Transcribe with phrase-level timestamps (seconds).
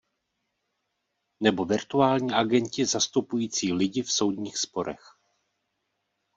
[1.39, 5.17] Nebo virtuální agenti zastupující lidi v soudních sporech.